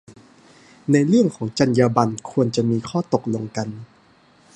[0.91, 3.67] ในเรื่องของจรรยาบรรณ ควรจะมีข้อตกลงกัน